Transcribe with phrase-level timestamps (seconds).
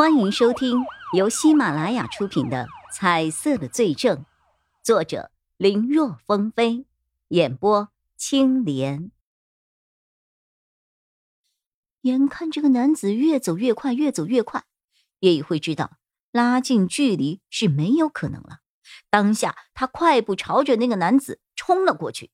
[0.00, 0.82] 欢迎收听
[1.14, 4.16] 由喜马拉雅出品的《彩色的罪证》，
[4.82, 6.86] 作者林若风飞，
[7.28, 9.10] 演播青莲。
[12.00, 14.64] 眼看这个男子越走越快，越走越快，
[15.18, 15.98] 叶一辉知道
[16.32, 18.60] 拉近距离是没有可能了。
[19.10, 22.30] 当下，他快步朝着那个男子冲了过去。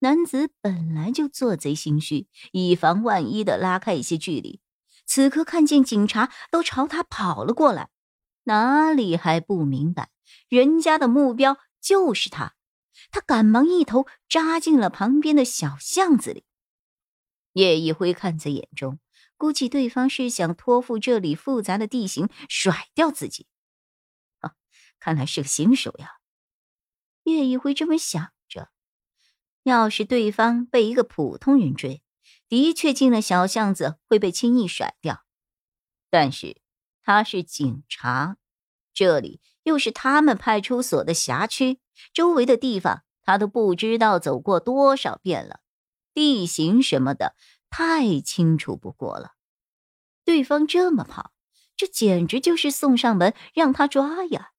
[0.00, 4.58] 男子本来就做贼心虚，以防万一的拉开一些距离。
[5.06, 7.90] 此刻看见警察都朝他跑了过来，
[8.44, 10.10] 哪里还不明白？
[10.48, 12.54] 人家的目标就是他。
[13.10, 16.44] 他赶忙一头扎进了旁边的小巷子里。
[17.52, 18.98] 叶一辉看在眼中，
[19.36, 23.46] 估计对方是想托付这里复杂的地形，甩掉自己。
[24.40, 24.54] 啊，
[25.00, 26.18] 看来是个新手呀。
[27.24, 28.70] 叶一辉这么想着。
[29.64, 32.02] 要是对方被一个普通人追，
[32.48, 35.24] 的确进了小巷子会被轻易甩掉，
[36.10, 36.60] 但是
[37.02, 38.36] 他是警察，
[38.92, 41.80] 这里又是他们派出所的辖区，
[42.12, 45.60] 周围的地方他都不知道走过多少遍了，
[46.12, 47.34] 地形什么的
[47.70, 49.32] 太清楚不过了。
[50.24, 51.32] 对方这么跑，
[51.76, 54.52] 这简直就是送上门让他抓呀！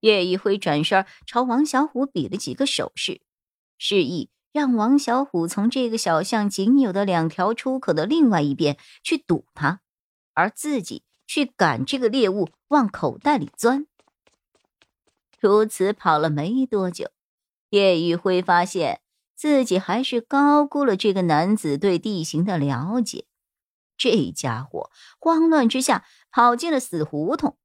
[0.00, 3.20] 叶一辉转身朝王小虎比了几个手势，
[3.78, 4.30] 示意。
[4.58, 9.78] 让王小虎从这个小巷仅有的两条出口的另外一边去堵他，
[10.34, 13.86] 而自己去赶这个猎物往口袋里钻。
[15.38, 17.12] 如此跑了没多久，
[17.70, 19.00] 叶宇辉发现
[19.36, 23.26] 自己还是高估了这个男子对地形的了解。
[23.96, 27.56] 这家伙慌乱之下跑进了死胡同，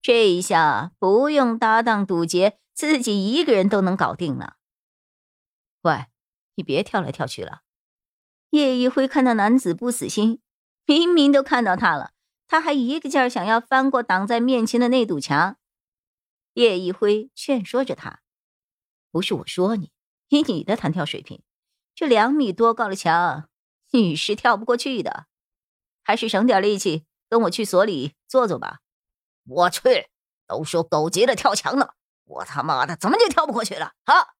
[0.00, 4.56] 这一下不用搭档堵截，自己一个人都能搞定了。
[5.82, 6.06] 喂，
[6.54, 7.62] 你别跳来跳去了。
[8.50, 10.40] 叶一辉看到男子不死心，
[10.86, 12.12] 明明都看到他了，
[12.46, 15.56] 他还一个劲儿想要翻过挡在面前的那堵墙。
[16.52, 18.20] 叶一辉劝说着他
[19.10, 19.90] ：“不是我说你，
[20.28, 21.42] 以你的弹跳水平，
[21.94, 23.48] 这两米多高的墙
[23.90, 25.26] 你是跳不过去的，
[26.04, 28.78] 还是省点力气，跟我去所里坐坐吧。”
[29.46, 30.08] 我去，
[30.46, 34.34] 都说狗急了跳墙呢，我他妈的怎么就跳不过去了啊？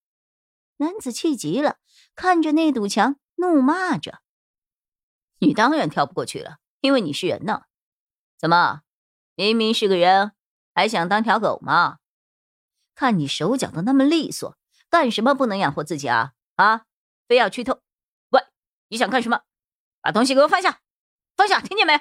[0.76, 1.78] 男子气急了，
[2.14, 4.20] 看着那堵墙，怒骂着
[5.38, 7.62] ：“你当然跳不过去了，因为你是人呢。
[8.38, 8.82] 怎么，
[9.34, 10.32] 明明是个人，
[10.74, 11.98] 还想当条狗吗？
[12.94, 14.56] 看你手脚都那么利索，
[14.88, 16.32] 干什么不能养活自己啊？
[16.56, 16.86] 啊，
[17.26, 17.80] 非要去偷？
[18.30, 18.42] 喂，
[18.88, 19.42] 你想干什么？
[20.00, 20.80] 把东西给我放下，
[21.36, 22.00] 放下，听见没？”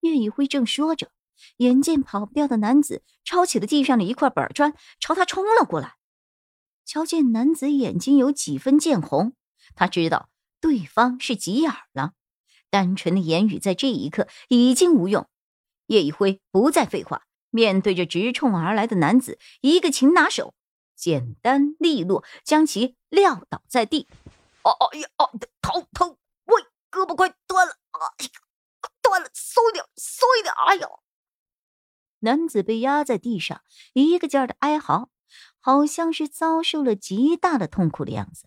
[0.00, 1.10] 岳以辉正说着，
[1.56, 5.95] 眼见跑不掉的男子抄起了地上的一块板砖，朝他冲了过来。
[6.86, 9.34] 瞧见男子眼睛有几分见红，
[9.74, 10.30] 他知道
[10.60, 12.12] 对方是急眼了。
[12.70, 15.28] 单纯的言语在这一刻已经无用。
[15.86, 20.54] 叶一辉不再废话，面对着直冲而来的男子，一个擒拿手，
[20.94, 24.08] 简单利落将其撂倒在地。
[24.62, 25.30] 哦哦呀哦，
[25.60, 26.16] 疼疼！
[26.44, 27.76] 喂，胳膊快断了！
[27.92, 28.30] 哎呀，
[29.02, 30.54] 断了，松一点，松一点！
[30.54, 31.00] 哎呦！
[32.20, 35.10] 男子被压在地上，一个劲儿的哀嚎。
[35.66, 38.46] 好像是遭受了极大的痛苦的样子。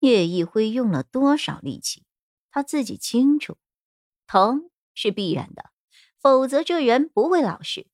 [0.00, 2.04] 叶一辉用了多少力气，
[2.50, 3.56] 他自己清楚，
[4.26, 5.70] 疼是必然的，
[6.20, 7.86] 否则这人不会老实。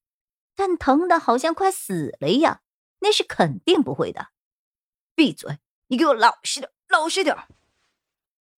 [0.57, 2.63] 但疼的好像快死了一样，
[2.99, 4.31] 那是肯定不会的。
[5.15, 5.61] 闭嘴！
[5.87, 7.37] 你给我老实点，老实点。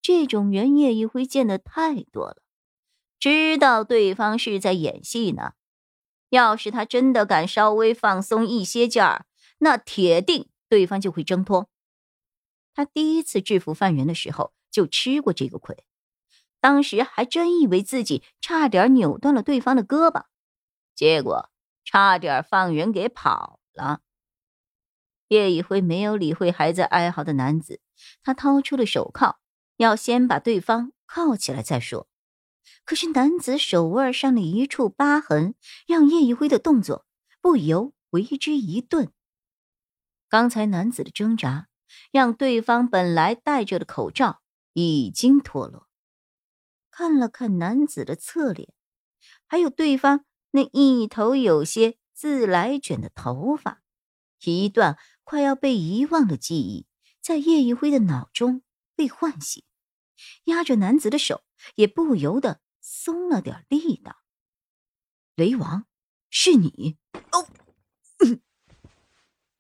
[0.00, 2.42] 这种人叶一辉见的太多了，
[3.18, 5.52] 知道对方是在演戏呢。
[6.30, 9.26] 要是他真的敢稍微放松一些劲儿，
[9.62, 11.68] 那铁定对方就会挣脱。
[12.74, 15.84] 他第一次制服犯人的时候就吃过这个亏，
[16.60, 20.24] 当时还真以为自己差点扭断了对方的胳膊，
[20.96, 21.48] 结果
[21.84, 24.00] 差点放人给跑了。
[25.28, 27.80] 叶一辉没有理会还在哀嚎的男子，
[28.24, 29.38] 他掏出了手铐，
[29.76, 32.08] 要先把对方铐起来再说。
[32.84, 35.54] 可是男子手腕上的一处疤痕，
[35.86, 37.06] 让叶一辉的动作
[37.41, 39.12] 不由为之一顿。
[40.32, 41.68] 刚才男子的挣扎，
[42.10, 44.40] 让对方本来戴着的口罩
[44.72, 45.86] 已经脱落。
[46.90, 48.72] 看了看男子的侧脸，
[49.46, 53.82] 还有对方那一头有些自来卷的头发，
[54.42, 56.86] 一段快要被遗忘的记忆
[57.20, 58.62] 在叶一辉的脑中
[58.96, 59.62] 被唤醒，
[60.44, 61.42] 压着男子的手
[61.74, 64.16] 也不由得松了点力道。
[65.36, 65.84] 雷王，
[66.30, 66.96] 是你？
[67.32, 67.46] 哦。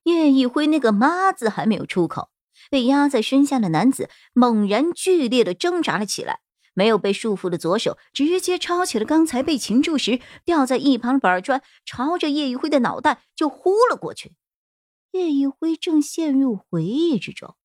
[0.04, 2.30] 叶一辉那个“妈”字还没有出口，
[2.70, 6.40] 被压在身下的男子猛然剧烈的挣扎了起来，
[6.74, 14.32] 没有被束缚的左手直接抄起了刚才被擒住时掉在一旁的板砖，朝着叶一辉的脑袋就呼了过去。
[15.12, 17.56] 叶一辉正陷入回忆之中，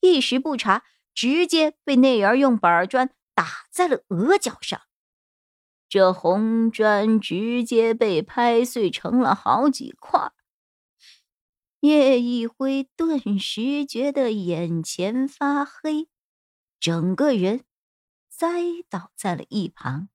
[0.00, 0.84] 一时不察，
[1.14, 4.82] 直接被那人用板砖打在了额角上，
[5.88, 10.30] 这红砖直接被拍碎成了好几块。
[11.84, 16.08] 叶一辉顿时觉得眼前发黑，
[16.80, 17.66] 整个人
[18.30, 20.08] 栽倒在了一旁，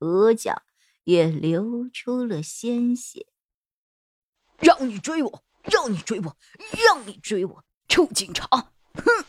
[0.00, 0.64] 额角
[1.04, 3.28] 也流出了鲜血。
[4.58, 6.36] 让你追我，让你追我，
[6.84, 8.48] 让你追我，臭警察！
[8.94, 9.24] 哼！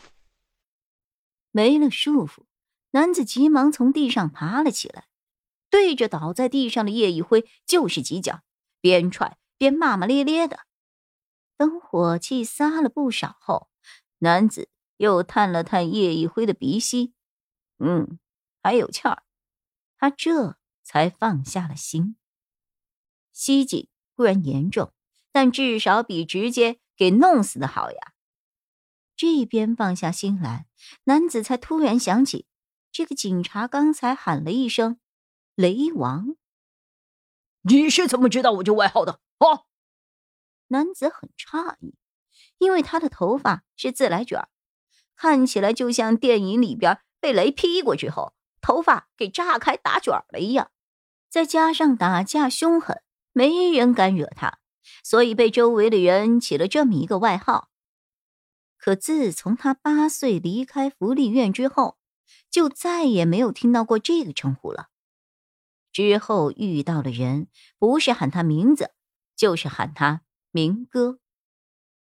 [1.52, 2.46] 没了束缚，
[2.90, 5.06] 男子急忙从地上爬了起来，
[5.70, 8.40] 对着倒在地上的叶一辉就是几脚，
[8.80, 10.66] 边踹边骂骂咧咧的。
[11.58, 13.68] 等火气撒了不少后，
[14.18, 17.12] 男子又探了探叶一辉的鼻息，
[17.78, 18.20] 嗯，
[18.62, 19.24] 还有气儿，
[19.98, 22.16] 他这才放下了心。
[23.32, 24.92] 袭警固然严重，
[25.32, 28.12] 但至少比直接给弄死的好呀。
[29.16, 30.68] 这边放下心来，
[31.04, 32.46] 男子才突然想起，
[32.92, 35.00] 这个警察刚才喊了一声
[35.56, 36.36] “雷王”，
[37.62, 39.20] 你是怎么知道我这外号的？
[39.38, 39.66] 啊？
[40.68, 41.94] 男子很诧异，
[42.58, 44.48] 因为他的头发是自来卷，
[45.16, 50.70] 看起来就像电影里边被雷劈过之后，头发给炸开打卷了一样。
[51.30, 54.58] 再加上打架凶狠，没人敢惹他，
[55.04, 57.68] 所以被周围的人起了这么一个外号。
[58.78, 61.98] 可自从他八岁离开福利院之后，
[62.50, 64.88] 就再也没有听到过这个称呼了。
[65.92, 67.48] 之后遇到的人，
[67.78, 68.92] 不是喊他名字，
[69.36, 70.22] 就是喊他。
[70.50, 71.18] 民歌、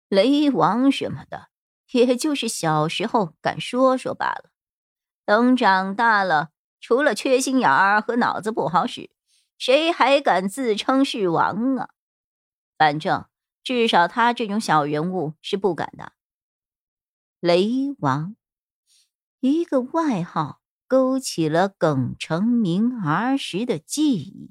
[0.08, 1.48] 雷王什么的，
[1.92, 4.50] 也就是小时候敢说说罢了。
[5.24, 9.10] 等长大了，除了缺心眼儿和脑子不好使，
[9.58, 11.90] 谁还敢自称是王啊？
[12.76, 13.26] 反正
[13.64, 16.12] 至少他这种小人物是不敢的。
[17.40, 18.36] 雷王，
[19.40, 24.50] 一个外号，勾起了耿成明儿时的记忆。